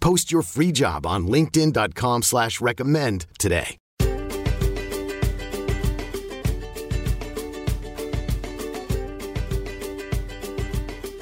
[0.00, 3.76] Post your free job on linkedin.com slash recommend today.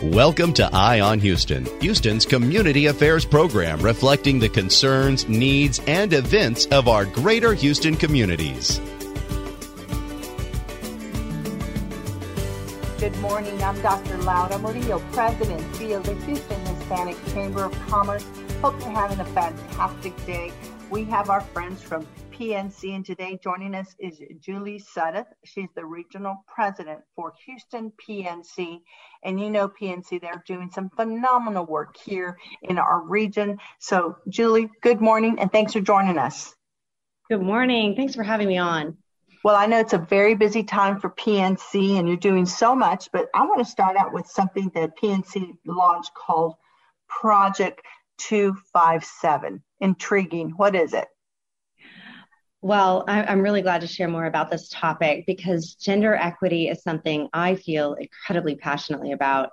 [0.01, 6.67] Welcome to Eye on Houston, Houston's community affairs program reflecting the concerns, needs, and events
[6.67, 8.81] of our greater Houston communities.
[13.01, 13.61] Good morning.
[13.63, 14.19] I'm Dr.
[14.19, 18.25] Laura Murillo, President of the Houston Hispanic Chamber of Commerce.
[18.61, 20.51] Hope you're having a fantastic day.
[20.91, 25.29] We have our friends from PNC, and today joining us is Julie Sudduth.
[25.45, 28.81] She's the regional president for Houston PNC.
[29.23, 33.59] And you know, PNC, they're doing some phenomenal work here in our region.
[33.79, 36.57] So, Julie, good morning, and thanks for joining us.
[37.31, 37.95] Good morning.
[37.95, 38.97] Thanks for having me on.
[39.45, 43.09] Well, I know it's a very busy time for PNC and you're doing so much,
[43.13, 46.57] but I want to start out with something that PNC launched called
[47.09, 47.83] Project
[48.19, 49.63] 257.
[49.81, 50.51] Intriguing.
[50.51, 51.07] What is it?
[52.61, 57.29] Well, I'm really glad to share more about this topic because gender equity is something
[57.33, 59.51] I feel incredibly passionately about.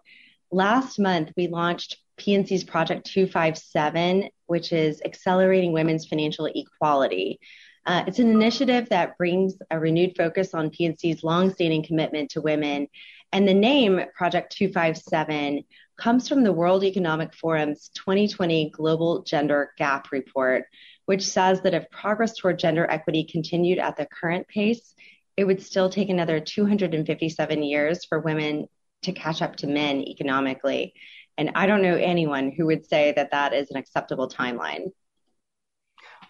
[0.52, 7.40] Last month, we launched PNC's Project 257, which is accelerating women's financial equality.
[7.86, 12.88] Uh, it's an initiative that brings a renewed focus on PNC's longstanding commitment to women.
[13.36, 15.66] And the name Project 257
[15.98, 20.64] comes from the World Economic Forum's 2020 Global Gender Gap Report,
[21.04, 24.96] which says that if progress toward gender equity continued at the current pace,
[25.36, 28.70] it would still take another 257 years for women
[29.02, 30.94] to catch up to men economically.
[31.38, 34.94] And I don't know anyone who would say that that is an acceptable timeline.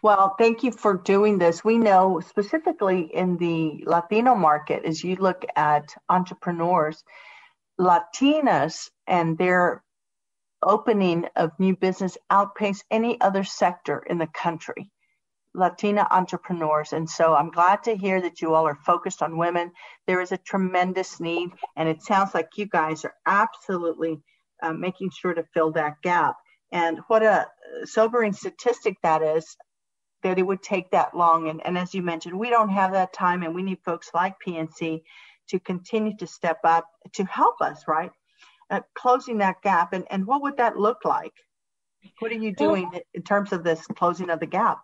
[0.06, 1.66] Well, thank you for doing this.
[1.66, 7.04] We know specifically in the Latino market, as you look at entrepreneurs,
[7.80, 9.84] Latinas and their
[10.62, 14.92] opening of new business outpace any other sector in the country.
[15.56, 16.94] Latina entrepreneurs.
[16.94, 19.72] And so I'm glad to hear that you all are focused on women.
[20.06, 24.22] There is a tremendous need, and it sounds like you guys are absolutely
[24.62, 26.36] uh, making sure to fill that gap.
[26.72, 27.48] And what a
[27.86, 29.58] sobering statistic that is
[30.26, 31.50] that it would take that long.
[31.50, 34.34] And, and as you mentioned, we don't have that time, and we need folks like
[34.46, 35.04] PNC
[35.50, 38.10] to continue to step up to help us, right?
[38.72, 39.94] Uh, closing that gap.
[39.94, 41.34] And, and what would that look like?
[42.20, 44.80] What are you doing in terms of this closing of the gap?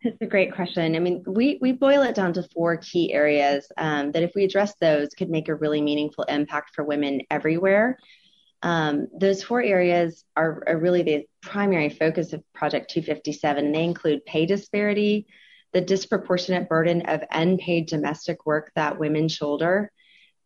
[0.00, 0.96] It's a great question.
[0.96, 4.44] I mean, we, we boil it down to four key areas um, that if we
[4.44, 7.98] address those could make a really meaningful impact for women everywhere.
[8.62, 13.84] Um, those four areas are, are, really the primary focus of Project 257, and they
[13.84, 15.26] include pay disparity,
[15.72, 19.90] the disproportionate burden of unpaid domestic work that women shoulder,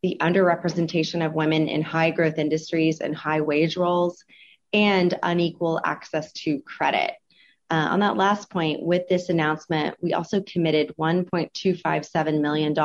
[0.03, 4.23] the underrepresentation of women in high growth industries and high wage roles,
[4.73, 7.13] and unequal access to credit.
[7.71, 12.79] Uh, on that last point, with this announcement, we also committed $1.257 million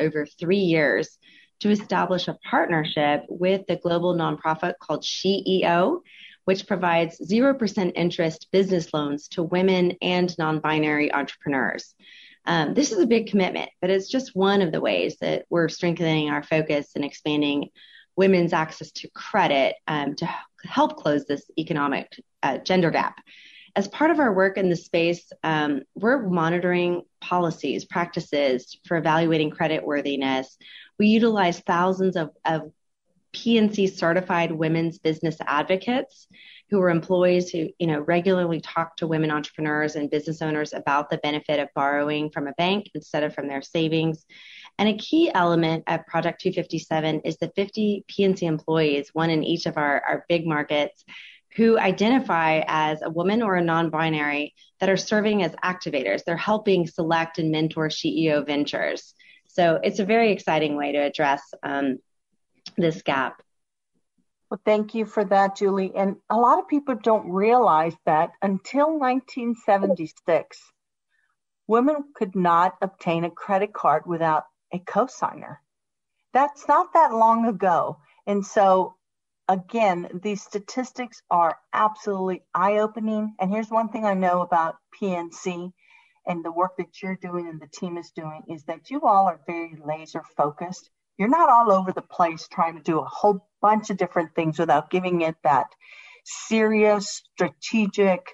[0.00, 1.18] over three years
[1.64, 6.02] to establish a partnership with the global nonprofit called SheEO,
[6.44, 11.94] which provides 0% interest business loans to women and non binary entrepreneurs.
[12.44, 15.70] Um, this is a big commitment, but it's just one of the ways that we're
[15.70, 17.70] strengthening our focus and expanding
[18.14, 20.28] women's access to credit um, to
[20.64, 22.12] help close this economic
[22.42, 23.16] uh, gender gap.
[23.74, 29.50] As part of our work in the space, um, we're monitoring policies, practices for evaluating
[29.50, 30.58] credit worthiness.
[30.98, 32.70] We utilize thousands of, of
[33.34, 36.28] PNC certified women's business advocates
[36.70, 41.10] who are employees who you know regularly talk to women entrepreneurs and business owners about
[41.10, 44.24] the benefit of borrowing from a bank instead of from their savings.
[44.78, 49.66] And a key element of Project 257 is the 50 PNC employees, one in each
[49.66, 51.04] of our, our big markets,
[51.56, 56.24] who identify as a woman or a non binary that are serving as activators.
[56.24, 59.14] They're helping select and mentor SheEO ventures.
[59.54, 61.98] So it's a very exciting way to address um,
[62.76, 63.40] this gap.
[64.50, 65.92] Well, thank you for that, Julie.
[65.94, 70.60] And a lot of people don't realize that until 1976,
[71.68, 75.58] women could not obtain a credit card without a cosigner.
[76.32, 77.98] That's not that long ago.
[78.26, 78.96] And so,
[79.48, 83.36] again, these statistics are absolutely eye opening.
[83.38, 85.72] And here's one thing I know about PNC
[86.26, 89.26] and the work that you're doing and the team is doing is that you all
[89.26, 90.90] are very laser focused.
[91.18, 94.58] You're not all over the place trying to do a whole bunch of different things
[94.58, 95.66] without giving it that
[96.24, 98.26] serious, strategic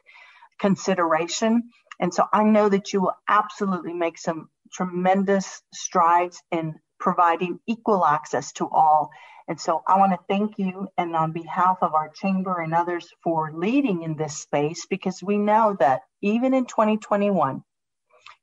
[0.60, 1.70] consideration.
[1.98, 8.04] And so I know that you will absolutely make some tremendous strides in providing equal
[8.04, 9.10] access to all.
[9.48, 13.08] And so I want to thank you and on behalf of our chamber and others
[13.24, 17.64] for leading in this space because we know that even in 2021,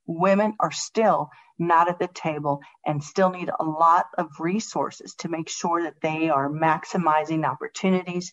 [0.08, 5.28] women are still not at the table and still need a lot of resources to
[5.28, 8.32] make sure that they are maximizing opportunities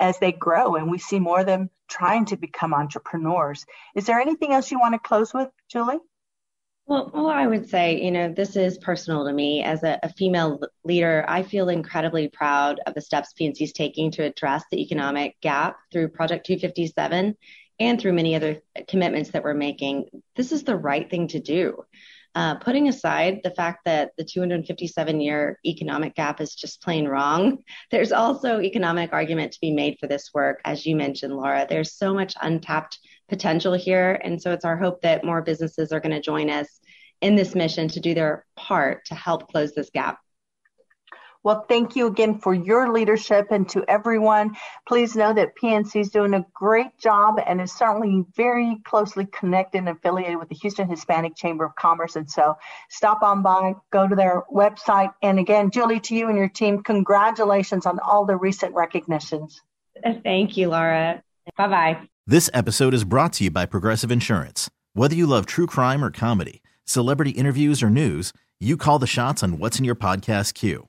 [0.00, 3.66] as they grow and we see more of them trying to become entrepreneurs.
[3.96, 5.98] Is there anything else you want to close with, Julie?
[6.86, 10.08] Well, well, I would say, you know, this is personal to me as a, a,
[10.14, 11.22] female leader.
[11.28, 15.76] I feel incredibly proud of the steps PNC is taking to address the economic gap
[15.92, 17.36] through Project 257
[17.80, 20.06] and through many other commitments that we're making.
[20.36, 21.84] This is the right thing to do.
[22.34, 27.58] Uh, putting aside the fact that the 257 year economic gap is just plain wrong,
[27.90, 30.60] there's also economic argument to be made for this work.
[30.64, 32.98] As you mentioned, Laura, there's so much untapped
[33.28, 34.20] potential here.
[34.22, 36.80] And so it's our hope that more businesses are going to join us
[37.20, 40.18] in this mission to do their part to help close this gap.
[41.44, 44.56] Well, thank you again for your leadership and to everyone.
[44.86, 49.78] Please know that PNC is doing a great job and is certainly very closely connected
[49.78, 52.16] and affiliated with the Houston Hispanic Chamber of Commerce.
[52.16, 52.56] And so
[52.90, 55.12] stop on by, go to their website.
[55.22, 59.62] And again, Julie, to you and your team, congratulations on all the recent recognitions.
[60.24, 61.22] Thank you, Laura.
[61.56, 61.98] Bye bye.
[62.26, 64.68] This episode is brought to you by Progressive Insurance.
[64.92, 69.42] Whether you love true crime or comedy, celebrity interviews or news, you call the shots
[69.42, 70.88] on what's in your podcast queue.